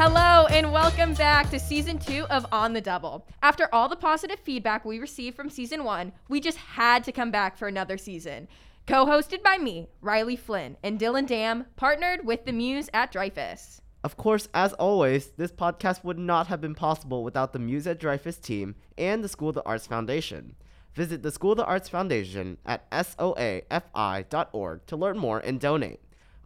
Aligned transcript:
Hello, 0.00 0.46
and 0.46 0.72
welcome 0.72 1.12
back 1.14 1.50
to 1.50 1.58
season 1.58 1.98
two 1.98 2.24
of 2.30 2.46
On 2.52 2.72
the 2.72 2.80
Double. 2.80 3.26
After 3.42 3.68
all 3.72 3.88
the 3.88 3.96
positive 3.96 4.38
feedback 4.38 4.84
we 4.84 5.00
received 5.00 5.34
from 5.34 5.50
season 5.50 5.82
one, 5.82 6.12
we 6.28 6.38
just 6.38 6.56
had 6.56 7.02
to 7.02 7.10
come 7.10 7.32
back 7.32 7.56
for 7.56 7.66
another 7.66 7.98
season. 7.98 8.46
Co 8.86 9.06
hosted 9.06 9.42
by 9.42 9.58
me, 9.58 9.88
Riley 10.00 10.36
Flynn, 10.36 10.76
and 10.84 11.00
Dylan 11.00 11.26
Dam, 11.26 11.66
partnered 11.74 12.24
with 12.24 12.44
the 12.44 12.52
Muse 12.52 12.88
at 12.94 13.12
Dreyfoos. 13.12 13.80
Of 14.04 14.16
course, 14.16 14.48
as 14.54 14.72
always, 14.74 15.30
this 15.30 15.50
podcast 15.50 16.04
would 16.04 16.16
not 16.16 16.46
have 16.46 16.60
been 16.60 16.76
possible 16.76 17.24
without 17.24 17.52
the 17.52 17.58
Muse 17.58 17.88
at 17.88 17.98
Dreyfoos 17.98 18.40
team 18.40 18.76
and 18.96 19.24
the 19.24 19.28
School 19.28 19.48
of 19.48 19.56
the 19.56 19.66
Arts 19.66 19.88
Foundation. 19.88 20.54
Visit 20.94 21.24
the 21.24 21.32
School 21.32 21.50
of 21.50 21.58
the 21.58 21.66
Arts 21.66 21.88
Foundation 21.88 22.58
at 22.64 22.88
soafi.org 22.92 24.86
to 24.86 24.96
learn 24.96 25.18
more 25.18 25.40
and 25.40 25.58
donate. 25.58 25.98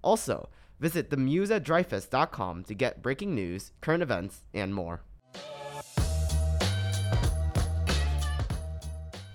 Also, 0.03 0.49
visit 0.83 1.11
themuseatdreyfoos.com 1.11 2.65
to 2.65 2.75
get 2.75 3.01
breaking 3.01 3.37
news, 3.37 3.71
current 3.81 4.03
events, 4.03 4.41
and 4.53 4.75
more. 4.75 5.01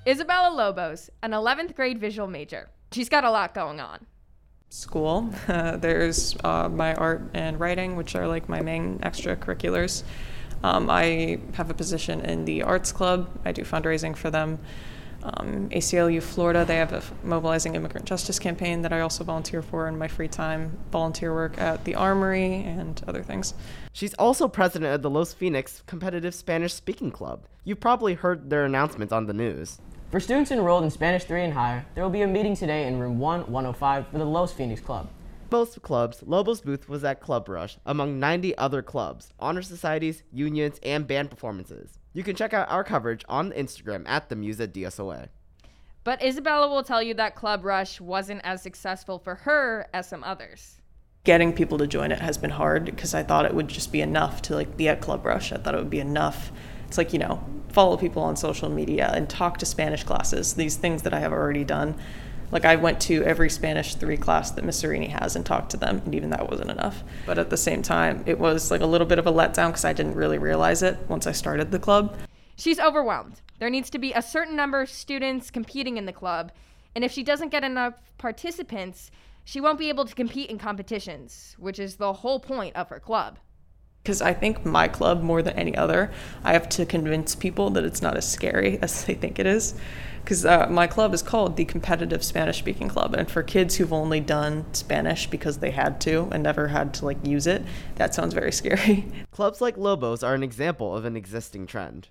Isabella 0.05 0.53
Lobos, 0.53 1.09
an 1.23 1.31
11th 1.31 1.73
grade 1.73 1.99
visual 1.99 2.27
major. 2.27 2.69
She's 2.91 3.07
got 3.07 3.23
a 3.23 3.31
lot 3.31 3.53
going 3.53 3.79
on. 3.79 4.05
School. 4.69 5.29
Uh, 5.47 5.77
there's 5.85 6.35
uh, 6.43 6.67
my 6.67 6.93
art 6.95 7.21
and 7.33 7.57
writing, 7.57 7.95
which 7.95 8.13
are 8.16 8.27
like 8.27 8.49
my 8.49 8.61
main 8.61 8.99
extracurriculars. 8.99 10.03
Um, 10.63 10.89
I 10.89 11.39
have 11.53 11.69
a 11.69 11.73
position 11.73 12.21
in 12.21 12.43
the 12.43 12.63
arts 12.63 12.91
club. 12.91 13.29
I 13.45 13.53
do 13.53 13.61
fundraising 13.61 14.17
for 14.17 14.29
them. 14.29 14.59
Um, 15.23 15.70
ACLU 15.70 16.21
Florida, 16.21 16.63
they 16.63 16.77
have 16.77 16.94
a 16.94 17.03
mobilizing 17.23 17.75
immigrant 17.75 18.05
justice 18.05 18.39
campaign 18.39 18.81
that 18.84 18.94
I 18.94 19.02
also 19.02 19.23
volunteer 19.23 19.62
for 19.62 19.88
in 19.88 19.98
my 19.98 20.08
free 20.08 20.27
time, 20.27 20.77
volunteer 20.91 21.34
work 21.34 21.59
at 21.59 21.84
the 21.85 21.95
Armory, 21.95 22.55
and 22.63 23.02
other 23.08 23.23
things. 23.23 23.53
She's 23.94 24.14
also 24.16 24.47
president 24.47 24.94
of 24.94 25.02
the 25.02 25.09
Los 25.09 25.33
Phoenix 25.33 25.83
Competitive 25.88 26.33
Spanish 26.36 26.73
Speaking 26.73 27.11
Club. 27.11 27.45
You've 27.64 27.80
probably 27.80 28.14
heard 28.14 28.50
their 28.50 28.64
announcements 28.64 29.11
on 29.11 29.25
the 29.25 29.33
news. 29.33 29.80
For 30.11 30.22
students 30.22 30.52
enrolled 30.52 30.86
in 30.86 30.89
Spanish 30.89 31.25
3 31.25 31.44
and 31.44 31.53
higher, 31.53 31.86
there 31.94 32.03
will 32.03 32.11
be 32.11 32.22
a 32.22 32.28
meeting 32.28 32.56
today 32.56 32.88
in 32.88 32.97
room 33.00 33.19
1 33.19 33.52
105 33.52 34.08
for 34.08 34.17
the 34.17 34.25
Los 34.25 34.53
Phoenix 34.53 34.80
Club. 34.80 35.09
Most 35.50 35.81
clubs, 35.81 36.23
Lobo's 36.25 36.59
booth 36.59 36.89
was 36.89 37.03
at 37.06 37.22
Club 37.22 37.47
Rush, 37.47 37.78
among 37.86 38.19
90 38.19 38.58
other 38.58 38.81
clubs, 38.81 39.31
honor 39.39 39.61
societies, 39.61 40.23
unions, 40.31 40.78
and 40.84 41.08
band 41.08 41.30
performances. 41.30 42.00
You 42.17 42.23
can 42.23 42.35
check 42.35 42.51
out 42.51 42.67
our 42.71 42.83
coverage 42.83 43.23
on 43.29 43.51
Instagram 43.51 44.03
at 44.07 44.27
the 44.27 44.35
Muse 44.35 44.59
at 44.59 44.73
DSOA. 44.73 45.27
But 46.03 46.23
Isabella 46.23 46.67
will 46.67 46.81
tell 46.81 47.03
you 47.03 47.13
that 47.13 47.35
Club 47.35 47.63
Rush 47.63 48.01
wasn't 48.01 48.41
as 48.43 48.59
successful 48.59 49.19
for 49.19 49.35
her 49.35 49.87
as 49.93 50.09
some 50.09 50.23
others. 50.23 50.81
Getting 51.25 51.53
people 51.53 51.77
to 51.77 51.85
join 51.85 52.11
it 52.11 52.17
has 52.17 52.39
been 52.39 52.49
hard 52.49 52.85
because 52.85 53.13
I 53.13 53.21
thought 53.21 53.45
it 53.45 53.53
would 53.53 53.67
just 53.67 53.91
be 53.91 54.01
enough 54.01 54.41
to 54.43 54.55
like 54.55 54.75
be 54.75 54.89
at 54.89 54.99
Club 54.99 55.27
Rush. 55.27 55.51
I 55.51 55.57
thought 55.57 55.75
it 55.75 55.77
would 55.77 55.91
be 55.91 55.99
enough. 55.99 56.51
It's 56.88 56.97
like, 56.97 57.13
you 57.13 57.19
know, 57.19 57.39
follow 57.71 57.97
people 57.97 58.23
on 58.23 58.35
social 58.35 58.67
media 58.67 59.11
and 59.13 59.29
talk 59.29 59.59
to 59.59 59.67
Spanish 59.67 60.03
classes, 60.03 60.55
these 60.55 60.75
things 60.75 61.03
that 61.03 61.13
I 61.13 61.19
have 61.19 61.31
already 61.31 61.65
done 61.65 61.99
like 62.52 62.66
I 62.66 62.76
went 62.76 63.00
to 63.02 63.23
every 63.23 63.50
Spanish 63.50 63.95
three 63.95 64.17
class 64.17 64.52
that 64.52 64.64
Miss 64.64 64.81
Serini 64.81 65.09
has 65.09 65.36
and 65.36 65.45
talked 65.45 65.72
to 65.72 65.78
them, 65.78 66.02
and 66.06 66.16
even 66.16 66.30
that 66.31 66.50
wasn't 66.50 66.72
enough. 66.72 67.03
But 67.26 67.38
at 67.38 67.50
the 67.50 67.58
same 67.58 67.81
time, 67.81 68.23
it 68.26 68.40
was 68.40 68.72
like 68.72 68.81
a 68.81 68.86
little 68.86 69.08
bit 69.08 69.20
of 69.20 69.28
a 69.28 69.31
letdown 69.31 69.70
because 69.70 69.86
I 69.86 69.94
didn't 69.94 70.16
really 70.16 70.38
realize 70.38 70.84
it 70.84 70.98
once 71.08 71.28
I 71.28 71.31
started 71.31 71.72
the 71.72 71.80
club. 71.80 72.18
She's 72.56 72.80
overwhelmed. 72.80 73.42
There 73.59 73.70
needs 73.70 73.90
to 73.92 74.00
be 74.00 74.14
a 74.14 74.22
certain 74.22 74.56
number 74.56 74.81
of 74.81 74.90
students 74.90 75.52
competing 75.52 75.98
in 75.98 76.06
the 76.06 76.14
club, 76.14 76.52
and 76.95 77.03
if 77.03 77.12
she 77.12 77.23
doesn't 77.23 77.50
get 77.50 77.64
enough 77.64 77.95
participants, 78.18 79.12
she 79.44 79.62
won't 79.62 79.80
be 79.80 79.90
able 79.90 80.06
to 80.06 80.16
compete 80.16 80.50
in 80.50 80.58
competitions, 80.58 81.56
which 81.58 81.80
is 81.80 81.95
the 81.95 82.14
whole 82.14 82.40
point 82.40 82.75
of 82.75 82.90
her 82.90 83.00
club 83.00 83.40
because 84.08 84.22
I 84.22 84.33
think 84.33 84.63
my 84.63 84.88
club, 84.88 85.22
more 85.22 85.41
than 85.41 85.59
any 85.59 85.75
other, 85.75 86.09
I 86.41 86.53
have 86.53 86.69
to 86.69 86.86
convince 86.86 87.35
people 87.35 87.69
that 87.72 87.84
it's 87.84 88.01
not 88.01 88.16
as 88.16 88.25
scary 88.25 88.79
as 88.81 89.03
they 89.03 89.13
think 89.13 89.38
it 89.38 89.45
is 89.45 89.73
because 90.23 90.45
uh, 90.45 90.68
my 90.69 90.88
club 90.88 91.13
is 91.13 91.22
called 91.22 91.57
the 91.57 91.66
Competitive 91.66 92.23
Spanish 92.23 92.59
Speaking 92.59 92.88
Club, 92.88 93.13
and 93.13 93.29
for 93.29 93.44
kids 93.44 93.75
who've 93.75 93.91
only 93.91 94.22
done 94.22 94.66
Spanish 94.73 95.28
because 95.28 95.57
they 95.57 95.72
had 95.72 96.00
to 96.01 96.29
and 96.31 96.41
never 96.41 96.69
had 96.69 96.94
to 96.94 97.06
like 97.06 97.18
use 97.28 97.47
it, 97.47 97.63
that 97.95 98.16
sounds 98.16 98.34
very 98.34 98.51
scary. 98.53 99.06
Clubs 99.31 99.59
like 99.59 99.75
Lobos 99.75 100.24
are 100.24 100.34
an 100.34 100.44
example 100.44 100.95
of 100.95 101.03
an 101.03 101.18
existing 101.18 101.68
trend. 101.68 102.07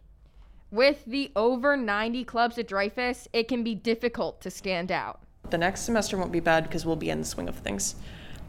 With 0.70 1.02
the 1.06 1.32
over 1.34 1.78
90 1.78 2.24
clubs 2.24 2.58
at 2.58 2.68
Dreyfoos, 2.68 3.26
it 3.32 3.48
can 3.48 3.64
be 3.64 3.74
difficult 3.74 4.42
to 4.42 4.50
stand 4.50 4.92
out. 4.92 5.20
The 5.48 5.56
next 5.56 5.80
semester 5.82 6.18
won't 6.18 6.32
be 6.32 6.40
bad 6.40 6.64
because 6.64 6.84
we'll 6.84 6.96
be 6.96 7.08
in 7.08 7.20
the 7.20 7.26
swing 7.26 7.48
of 7.48 7.56
things. 7.56 7.94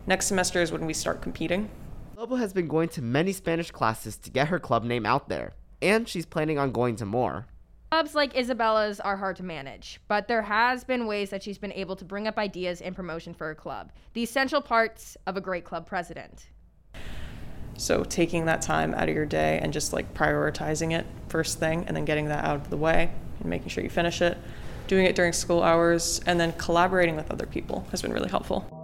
Next 0.05 0.25
semester 0.25 0.61
is 0.61 0.73
when 0.73 0.85
we 0.85 0.93
start 0.93 1.21
competing. 1.21 1.69
Lobo 2.17 2.37
has 2.37 2.51
been 2.51 2.67
going 2.67 2.89
to 2.89 3.01
many 3.03 3.31
Spanish 3.31 3.69
classes 3.69 4.17
to 4.17 4.31
get 4.31 4.47
her 4.47 4.57
club 4.57 4.83
name 4.83 5.05
out 5.05 5.29
there, 5.29 5.53
and 5.83 6.09
she's 6.09 6.25
planning 6.25 6.57
on 6.57 6.71
going 6.71 6.95
to 6.95 7.05
more. 7.05 7.45
Clubs 7.91 8.15
like 8.15 8.35
Isabella's 8.35 8.99
are 8.99 9.17
hard 9.17 9.35
to 9.35 9.43
manage, 9.43 9.99
but 10.07 10.27
there 10.27 10.41
has 10.41 10.83
been 10.83 11.05
ways 11.05 11.29
that 11.29 11.43
she's 11.43 11.59
been 11.59 11.73
able 11.73 11.95
to 11.95 12.03
bring 12.03 12.27
up 12.27 12.39
ideas 12.39 12.81
and 12.81 12.95
promotion 12.95 13.35
for 13.35 13.45
her 13.45 13.53
club, 13.53 13.91
the 14.13 14.23
essential 14.23 14.63
parts 14.63 15.15
of 15.27 15.37
a 15.37 15.41
great 15.41 15.63
club 15.63 15.85
president. 15.85 16.49
So 17.77 18.03
taking 18.03 18.45
that 18.45 18.63
time 18.63 18.95
out 18.95 19.09
of 19.09 19.13
your 19.13 19.27
day 19.27 19.59
and 19.61 19.71
just 19.71 19.93
like 19.93 20.11
prioritizing 20.15 20.97
it 20.97 21.05
first 21.29 21.59
thing 21.59 21.85
and 21.85 21.95
then 21.95 22.05
getting 22.05 22.29
that 22.29 22.43
out 22.43 22.55
of 22.55 22.71
the 22.71 22.77
way 22.77 23.11
and 23.39 23.47
making 23.47 23.69
sure 23.69 23.83
you 23.83 23.91
finish 23.91 24.23
it, 24.23 24.39
doing 24.87 25.05
it 25.05 25.15
during 25.15 25.33
school 25.33 25.61
hours 25.61 26.19
and 26.25 26.39
then 26.39 26.51
collaborating 26.53 27.15
with 27.15 27.29
other 27.29 27.45
people 27.45 27.85
has 27.91 28.01
been 28.01 28.11
really 28.11 28.29
helpful. 28.29 28.76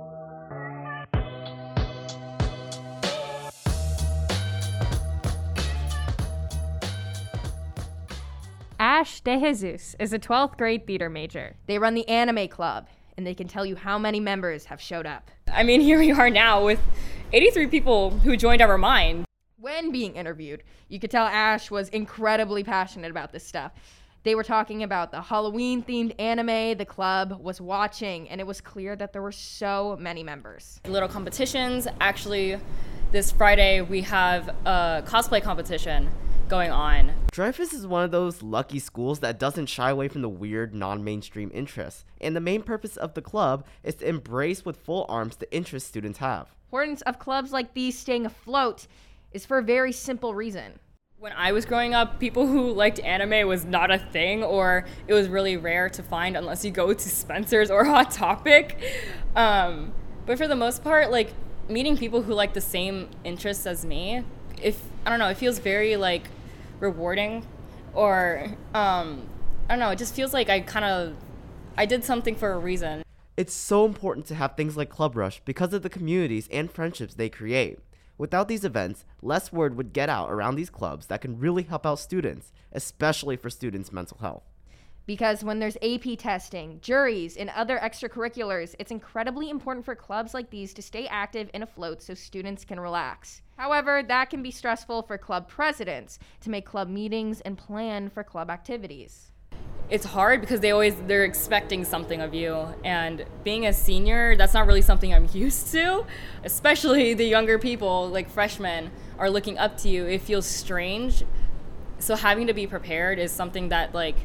De 9.23 9.39
Jesus 9.39 9.95
is 9.99 10.11
a 10.11 10.19
12th 10.19 10.57
grade 10.57 10.85
theater 10.85 11.09
major. 11.09 11.55
They 11.65 11.79
run 11.79 11.93
the 11.93 12.05
Anime 12.09 12.49
Club, 12.49 12.87
and 13.15 13.25
they 13.25 13.33
can 13.33 13.47
tell 13.47 13.65
you 13.65 13.77
how 13.77 13.97
many 13.97 14.19
members 14.19 14.65
have 14.65 14.81
showed 14.81 15.05
up. 15.05 15.31
I 15.49 15.63
mean, 15.63 15.79
here 15.89 15.97
we 15.97 16.11
are 16.11 16.29
now 16.29 16.65
with 16.65 16.81
83 17.31 17.67
people 17.67 18.09
who 18.09 18.35
joined 18.35 18.59
Evermind. 18.59 19.23
When 19.57 19.93
being 19.93 20.17
interviewed, 20.17 20.63
you 20.89 20.99
could 20.99 21.09
tell 21.09 21.25
Ash 21.25 21.71
was 21.71 21.87
incredibly 21.89 22.65
passionate 22.65 23.11
about 23.11 23.31
this 23.31 23.47
stuff. 23.47 23.71
They 24.23 24.35
were 24.35 24.43
talking 24.43 24.83
about 24.83 25.11
the 25.11 25.21
Halloween 25.21 25.83
themed 25.83 26.19
anime 26.19 26.77
the 26.77 26.85
club 26.85 27.39
was 27.39 27.61
watching, 27.61 28.27
and 28.27 28.41
it 28.41 28.47
was 28.47 28.59
clear 28.59 28.97
that 28.97 29.13
there 29.13 29.21
were 29.21 29.31
so 29.31 29.95
many 30.01 30.21
members. 30.21 30.81
Little 30.85 31.07
competitions. 31.07 31.87
Actually, 32.01 32.59
this 33.13 33.31
Friday 33.31 33.79
we 33.79 34.01
have 34.01 34.49
a 34.65 35.01
cosplay 35.07 35.41
competition 35.41 36.09
going 36.49 36.71
on. 36.71 37.13
Dreyfoos 37.31 37.73
is 37.73 37.87
one 37.87 38.03
of 38.03 38.11
those 38.11 38.43
lucky 38.43 38.79
schools 38.79 39.19
that 39.19 39.39
doesn't 39.39 39.67
shy 39.67 39.89
away 39.89 40.07
from 40.07 40.21
the 40.21 40.29
weird, 40.29 40.73
non 40.73 41.03
mainstream 41.03 41.51
interests, 41.53 42.05
and 42.21 42.35
the 42.35 42.41
main 42.41 42.61
purpose 42.61 42.97
of 42.97 43.13
the 43.13 43.21
club 43.21 43.65
is 43.83 43.95
to 43.95 44.07
embrace 44.07 44.65
with 44.65 44.77
full 44.77 45.05
arms 45.09 45.37
the 45.37 45.51
interests 45.53 45.89
students 45.89 46.19
have. 46.19 46.49
Importance 46.67 47.01
of 47.03 47.19
clubs 47.19 47.51
like 47.51 47.73
these 47.73 47.97
staying 47.97 48.25
afloat 48.25 48.87
is 49.31 49.45
for 49.45 49.57
a 49.57 49.63
very 49.63 49.91
simple 49.91 50.33
reason. 50.33 50.79
When 51.17 51.33
I 51.33 51.53
was 51.53 51.65
growing 51.65 51.93
up, 51.93 52.19
people 52.19 52.47
who 52.47 52.73
liked 52.73 52.99
anime 52.99 53.47
was 53.47 53.63
not 53.63 53.91
a 53.91 53.97
thing, 53.97 54.43
or 54.43 54.85
it 55.07 55.13
was 55.13 55.29
really 55.29 55.55
rare 55.57 55.89
to 55.89 56.03
find 56.03 56.35
unless 56.35 56.65
you 56.65 56.71
go 56.71 56.93
to 56.93 57.09
Spencer's 57.09 57.71
or 57.71 57.85
Hot 57.85 58.11
Topic. 58.11 58.77
Um, 59.35 59.93
but 60.25 60.37
for 60.37 60.47
the 60.47 60.55
most 60.55 60.83
part, 60.83 61.11
like 61.11 61.33
meeting 61.69 61.97
people 61.97 62.21
who 62.21 62.33
like 62.33 62.53
the 62.53 62.61
same 62.61 63.09
interests 63.23 63.65
as 63.65 63.85
me, 63.85 64.23
if 64.63 64.81
I 65.05 65.09
don't 65.09 65.19
know, 65.19 65.29
it 65.29 65.37
feels 65.37 65.59
very 65.59 65.95
like 65.97 66.23
rewarding 66.79 67.45
or 67.93 68.47
um, 68.73 69.27
I 69.69 69.73
don't 69.73 69.79
know, 69.79 69.91
it 69.91 69.97
just 69.97 70.15
feels 70.15 70.33
like 70.33 70.49
I 70.49 70.61
kind 70.61 70.85
of 70.85 71.15
I 71.77 71.85
did 71.85 72.03
something 72.03 72.35
for 72.35 72.53
a 72.53 72.59
reason. 72.59 73.03
It's 73.35 73.53
so 73.53 73.85
important 73.85 74.27
to 74.27 74.35
have 74.35 74.55
things 74.55 74.77
like 74.77 74.89
Club 74.89 75.15
Rush 75.15 75.41
because 75.43 75.73
of 75.73 75.81
the 75.81 75.89
communities 75.89 76.47
and 76.51 76.71
friendships 76.71 77.15
they 77.15 77.29
create. 77.29 77.79
Without 78.17 78.47
these 78.47 78.63
events, 78.63 79.05
less 79.23 79.51
word 79.51 79.75
would 79.75 79.91
get 79.91 80.07
out 80.07 80.31
around 80.31 80.55
these 80.55 80.69
clubs 80.69 81.07
that 81.07 81.21
can 81.21 81.39
really 81.39 81.63
help 81.63 81.85
out 81.85 81.97
students, 81.97 82.51
especially 82.71 83.35
for 83.35 83.49
students' 83.49 83.91
mental 83.91 84.17
health. 84.19 84.43
Because 85.05 85.43
when 85.43 85.59
there's 85.59 85.75
AP 85.81 86.17
testing, 86.17 86.79
juries, 86.81 87.35
and 87.35 87.49
other 87.49 87.77
extracurriculars, 87.77 88.73
it's 88.79 88.91
incredibly 88.91 89.49
important 89.49 89.83
for 89.83 89.95
clubs 89.95 90.33
like 90.33 90.49
these 90.49 90.73
to 90.75 90.81
stay 90.81 91.07
active 91.07 91.49
and 91.53 91.61
afloat 91.61 92.01
so 92.01 92.13
students 92.13 92.63
can 92.63 92.79
relax. 92.79 93.41
However, 93.57 94.01
that 94.01 94.29
can 94.29 94.41
be 94.41 94.49
stressful 94.49 95.01
for 95.03 95.17
club 95.17 95.49
presidents 95.49 96.19
to 96.41 96.49
make 96.49 96.65
club 96.65 96.87
meetings 96.87 97.41
and 97.41 97.57
plan 97.57 98.09
for 98.09 98.23
club 98.23 98.49
activities. 98.49 99.31
It's 99.89 100.05
hard 100.05 100.39
because 100.39 100.61
they 100.61 100.71
always 100.71 100.95
they're 101.07 101.25
expecting 101.25 101.83
something 101.83 102.21
of 102.21 102.33
you 102.33 102.73
and 102.85 103.25
being 103.43 103.67
a 103.67 103.73
senior, 103.73 104.37
that's 104.37 104.53
not 104.53 104.65
really 104.65 104.81
something 104.81 105.13
I'm 105.13 105.27
used 105.33 105.71
to. 105.73 106.05
Especially 106.45 107.13
the 107.13 107.25
younger 107.25 107.59
people 107.59 108.07
like 108.07 108.29
freshmen 108.29 108.89
are 109.19 109.29
looking 109.29 109.57
up 109.57 109.77
to 109.79 109.89
you. 109.89 110.05
It 110.05 110.21
feels 110.21 110.45
strange. 110.45 111.25
So 111.99 112.15
having 112.15 112.47
to 112.47 112.53
be 112.53 112.67
prepared 112.67 113.19
is 113.19 113.31
something 113.31 113.69
that 113.69 113.93
like 113.93 114.15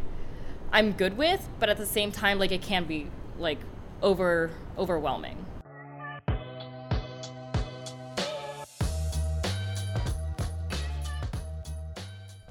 I'm 0.71 0.93
good 0.93 1.17
with, 1.17 1.49
but 1.59 1.69
at 1.69 1.79
the 1.79 1.87
same 1.87 2.13
time, 2.13 2.39
like 2.39 2.53
it 2.53 2.63
can 2.63 2.85
be 2.85 3.07
like 3.39 3.59
over 4.03 4.51
overwhelming. 4.77 5.45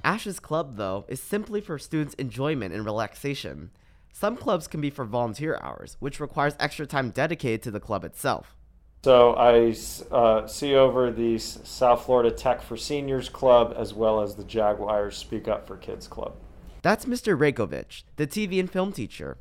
Ash's 0.04 0.40
club, 0.40 0.78
though, 0.78 1.06
is 1.10 1.22
simply 1.22 1.60
for 1.60 1.78
students' 1.78 2.16
enjoyment 2.16 2.74
and 2.74 2.86
relaxation. 2.86 3.72
Some 4.14 4.38
clubs 4.38 4.68
can 4.68 4.80
be 4.80 4.90
for 4.90 5.04
volunteer 5.04 5.60
hours, 5.62 5.98
which 6.00 6.20
requires 6.20 6.56
extra 6.60 6.88
time 6.88 7.12
dedicated 7.12 7.62
to 7.64 7.72
the 7.72 7.82
club 7.82 8.06
itself. 8.06 8.56
So 9.04 9.34
I 9.34 9.76
uh, 10.10 10.48
see 10.48 10.76
over 10.76 11.12
the 11.12 11.38
South 11.38 12.06
Florida 12.06 12.32
Tech 12.32 12.62
for 12.62 12.78
Seniors 12.78 13.30
Club 13.30 13.76
as 13.78 13.94
well 13.94 14.22
as 14.22 14.36
the 14.36 14.44
Jaguars 14.44 15.18
Speak 15.18 15.48
Up 15.48 15.68
for 15.68 15.78
Kids 15.78 16.08
Club. 16.08 16.34
That's 16.82 17.06
Mr. 17.06 17.38
Rakovich, 17.38 18.04
the 18.16 18.28
TV 18.28 18.60
and 18.60 18.72
film 18.72 18.92
teacher. 18.92 19.38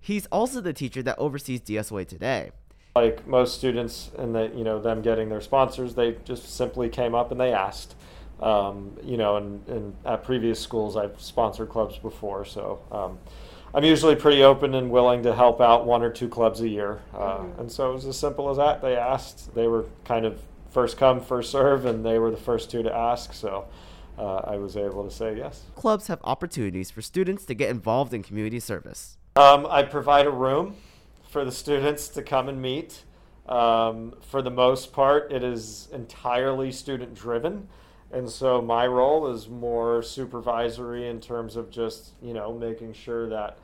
He's 0.00 0.26
also 0.26 0.60
the 0.60 0.72
teacher 0.72 1.02
that 1.02 1.18
oversees 1.18 1.60
DSOA 1.62 2.06
today. 2.06 2.50
Like 2.94 3.26
most 3.26 3.56
students 3.56 4.10
and 4.18 4.34
the, 4.34 4.52
you 4.54 4.62
know 4.62 4.80
them 4.80 5.02
getting 5.02 5.28
their 5.28 5.40
sponsors, 5.40 5.94
they 5.94 6.16
just 6.24 6.54
simply 6.54 6.88
came 6.88 7.14
up 7.14 7.32
and 7.32 7.40
they 7.40 7.52
asked. 7.52 7.96
Um, 8.40 8.98
you 9.02 9.16
know, 9.16 9.36
and, 9.36 9.66
and, 9.68 9.96
at 10.04 10.24
previous 10.24 10.60
schools, 10.60 10.96
I've 10.96 11.20
sponsored 11.20 11.68
clubs 11.68 11.98
before, 11.98 12.44
so 12.44 12.80
um, 12.90 13.18
I'm 13.72 13.84
usually 13.84 14.16
pretty 14.16 14.42
open 14.42 14.74
and 14.74 14.90
willing 14.90 15.22
to 15.22 15.34
help 15.34 15.60
out 15.60 15.86
one 15.86 16.02
or 16.02 16.10
two 16.10 16.28
clubs 16.28 16.60
a 16.60 16.68
year. 16.68 17.00
Uh, 17.14 17.38
mm-hmm. 17.38 17.60
And 17.60 17.72
so 17.72 17.90
it 17.90 17.94
was 17.94 18.04
as 18.06 18.18
simple 18.18 18.50
as 18.50 18.56
that. 18.56 18.82
They 18.82 18.96
asked. 18.96 19.54
They 19.54 19.68
were 19.68 19.86
kind 20.04 20.26
of 20.26 20.40
first 20.70 20.96
come, 20.96 21.20
first 21.20 21.50
serve, 21.50 21.86
and 21.86 22.04
they 22.04 22.18
were 22.18 22.30
the 22.30 22.36
first 22.36 22.70
two 22.70 22.82
to 22.82 22.94
ask. 22.94 23.32
So 23.32 23.66
uh, 24.18 24.36
I 24.44 24.56
was 24.56 24.76
able 24.76 25.04
to 25.04 25.10
say 25.10 25.36
yes. 25.36 25.62
Clubs 25.74 26.06
have 26.06 26.20
opportunities 26.24 26.90
for 26.90 27.02
students 27.02 27.44
to 27.46 27.54
get 27.54 27.70
involved 27.70 28.14
in 28.14 28.22
community 28.22 28.60
service. 28.60 29.16
Um, 29.36 29.66
I 29.68 29.82
provide 29.82 30.26
a 30.26 30.30
room 30.30 30.76
for 31.28 31.44
the 31.44 31.52
students 31.52 32.08
to 32.08 32.22
come 32.22 32.48
and 32.48 32.62
meet. 32.62 33.02
Um, 33.48 34.14
for 34.20 34.40
the 34.40 34.50
most 34.50 34.92
part, 34.92 35.32
it 35.32 35.42
is 35.42 35.88
entirely 35.92 36.72
student 36.72 37.14
driven. 37.14 37.68
And 38.12 38.30
so 38.30 38.62
my 38.62 38.86
role 38.86 39.26
is 39.26 39.48
more 39.48 40.02
supervisory 40.02 41.08
in 41.08 41.20
terms 41.20 41.56
of 41.56 41.70
just, 41.70 42.12
you 42.22 42.32
know, 42.32 42.54
making 42.54 42.92
sure 42.92 43.28
that, 43.28 43.58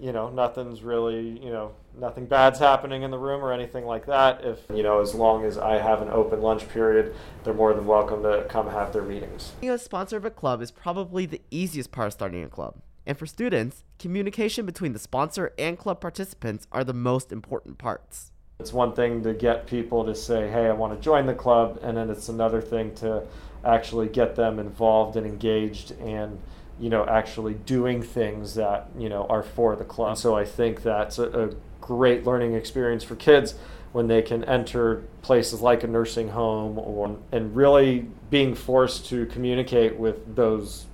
you 0.00 0.12
know, 0.12 0.30
nothing's 0.30 0.82
really, 0.82 1.38
you 1.38 1.50
know, 1.50 1.72
nothing 1.98 2.24
bad's 2.24 2.58
happening 2.58 3.02
in 3.02 3.10
the 3.10 3.18
room 3.18 3.44
or 3.44 3.52
anything 3.52 3.84
like 3.84 4.06
that. 4.06 4.42
If, 4.42 4.58
you 4.74 4.82
know, 4.82 5.00
as 5.00 5.14
long 5.14 5.44
as 5.44 5.58
I 5.58 5.76
have 5.76 6.00
an 6.00 6.08
open 6.08 6.40
lunch 6.40 6.68
period, 6.70 7.14
they're 7.44 7.52
more 7.52 7.74
than 7.74 7.86
welcome 7.86 8.22
to 8.22 8.46
come 8.48 8.68
have 8.70 8.92
their 8.92 9.02
meetings. 9.02 9.52
Being 9.60 9.72
a 9.72 9.78
sponsor 9.78 10.16
of 10.16 10.24
a 10.24 10.30
club 10.30 10.62
is 10.62 10.70
probably 10.70 11.26
the 11.26 11.42
easiest 11.50 11.92
part 11.92 12.06
of 12.06 12.12
starting 12.14 12.42
a 12.42 12.48
club. 12.48 12.76
And 13.06 13.18
for 13.18 13.26
students, 13.26 13.84
communication 13.98 14.64
between 14.64 14.92
the 14.92 14.98
sponsor 14.98 15.52
and 15.58 15.78
club 15.78 16.00
participants 16.00 16.66
are 16.72 16.84
the 16.84 16.94
most 16.94 17.30
important 17.30 17.76
parts. 17.76 18.32
It's 18.58 18.72
one 18.72 18.92
thing 18.92 19.22
to 19.22 19.34
get 19.34 19.66
people 19.66 20.04
to 20.04 20.14
say, 20.14 20.50
hey, 20.50 20.66
I 20.66 20.72
want 20.72 20.94
to 20.94 21.00
join 21.02 21.26
the 21.26 21.34
club, 21.34 21.78
and 21.82 21.96
then 21.96 22.10
it's 22.10 22.28
another 22.28 22.60
thing 22.60 22.94
to 22.96 23.22
actually 23.64 24.08
get 24.08 24.36
them 24.36 24.58
involved 24.58 25.16
and 25.16 25.26
engaged 25.26 25.92
and 25.92 26.38
you 26.80 26.88
know 26.88 27.04
actually 27.06 27.54
doing 27.54 28.02
things 28.02 28.54
that 28.54 28.88
you 28.98 29.08
know 29.08 29.26
are 29.28 29.42
for 29.42 29.76
the 29.76 29.84
club. 29.84 30.16
So 30.18 30.34
I 30.34 30.44
think 30.44 30.82
that's 30.82 31.18
a, 31.18 31.48
a 31.48 31.50
great 31.80 32.24
learning 32.24 32.54
experience 32.54 33.04
for 33.04 33.16
kids 33.16 33.54
when 33.92 34.06
they 34.06 34.22
can 34.22 34.44
enter 34.44 35.02
places 35.22 35.60
like 35.60 35.82
a 35.82 35.86
nursing 35.86 36.28
home 36.28 36.78
or 36.78 37.18
and 37.32 37.54
really 37.54 38.06
being 38.30 38.54
forced 38.54 39.06
to 39.06 39.26
communicate 39.26 39.96
with 39.96 40.36
those 40.36 40.86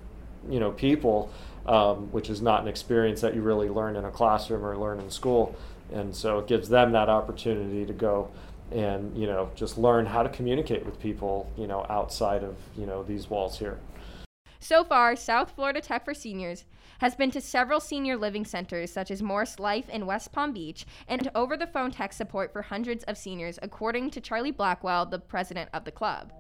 you 0.49 0.59
know 0.61 0.71
people 0.73 1.31
um, 1.67 2.11
which 2.13 2.31
is 2.31 2.41
not 2.41 2.63
an 2.63 2.69
experience 2.69 3.21
that 3.21 3.35
you 3.35 3.43
really 3.43 3.69
learn 3.69 3.97
in 3.97 4.05
a 4.05 4.11
classroom 4.11 4.65
or 4.65 4.77
learn 4.77 5.01
in 5.01 5.11
school 5.11 5.55
and 5.93 6.15
so 6.15 6.39
it 6.39 6.47
gives 6.47 6.69
them 6.69 6.93
that 6.93 7.09
opportunity 7.09 7.85
to 7.85 7.93
go 7.93 8.29
and 8.73 9.17
you 9.17 9.27
know 9.27 9.51
just 9.55 9.77
learn 9.79 10.07
how 10.07 10.23
to 10.23 10.29
communicate 10.31 10.85
with 10.85 10.99
people 11.01 11.51
you 11.57 11.67
know 11.67 11.85
outside 11.89 12.43
of 12.43 12.57
you 12.77 12.87
know 12.87 13.03
these 13.03 13.29
walls 13.29 13.59
here 13.59 13.79
so 14.67 14.83
far 14.83 15.15
south 15.15 15.53
florida 15.53 15.81
tech 15.81 16.05
for 16.05 16.13
seniors 16.13 16.65
has 16.99 17.15
been 17.15 17.31
to 17.31 17.41
several 17.41 17.79
senior 17.79 18.17
living 18.17 18.45
centers 18.45 18.93
such 18.93 19.13
as 19.13 19.23
MorseLife 19.23 19.89
in 19.89 20.07
west 20.07 20.33
palm 20.33 20.53
beach 20.53 20.85
and 21.07 21.31
over 21.37 21.57
the 21.57 21.69
phone 21.69 21.93
tech 21.93 22.13
support 22.13 22.53
for 22.53 22.63
hundreds 22.63 23.05
of 23.05 23.17
seniors 23.17 23.61
according 23.63 24.11
to 24.11 24.21
charlie 24.21 24.51
blackwell 24.51 25.07
the 25.07 25.21
president 25.21 25.71
of 25.73 25.85
the 25.85 25.93
club 25.93 26.33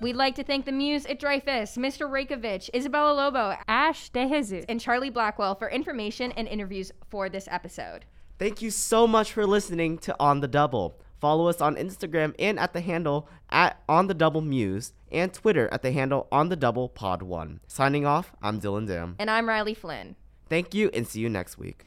We'd 0.00 0.16
like 0.16 0.34
to 0.34 0.44
thank 0.44 0.66
the 0.66 0.72
Muse 0.72 1.06
at 1.06 1.18
Dreyfoos, 1.18 1.78
Mr. 1.78 2.06
Rakovich, 2.06 2.68
Isabella 2.74 3.14
Lobo, 3.14 3.56
Ash 3.66 4.10
DeJesus, 4.10 4.66
and 4.68 4.78
Charlie 4.78 5.08
Blackwell 5.08 5.54
for 5.54 5.70
information 5.70 6.30
and 6.32 6.46
interviews 6.46 6.92
for 7.08 7.30
this 7.30 7.48
episode. 7.50 8.04
Thank 8.38 8.62
you 8.62 8.70
so 8.70 9.06
much 9.06 9.32
for 9.32 9.46
listening 9.46 9.98
to 9.98 10.16
On 10.18 10.40
the 10.40 10.48
Double. 10.48 10.98
Follow 11.20 11.46
us 11.46 11.60
on 11.60 11.76
Instagram 11.76 12.34
and 12.38 12.58
at 12.58 12.72
the 12.72 12.80
handle 12.80 13.28
at 13.48 13.80
On 13.88 14.08
the 14.08 14.14
Double 14.14 14.40
Muse 14.40 14.92
and 15.12 15.32
Twitter 15.32 15.68
at 15.72 15.82
the 15.82 15.92
handle 15.92 16.26
On 16.32 16.48
the 16.48 16.56
Double 16.56 16.88
Pod 16.88 17.22
One. 17.22 17.60
Signing 17.68 18.04
off, 18.04 18.32
I'm 18.42 18.60
Dylan 18.60 18.88
Dam. 18.88 19.14
And 19.20 19.30
I'm 19.30 19.48
Riley 19.48 19.74
Flynn. 19.74 20.16
Thank 20.48 20.74
you 20.74 20.90
and 20.92 21.06
see 21.06 21.20
you 21.20 21.28
next 21.28 21.58
week. 21.58 21.84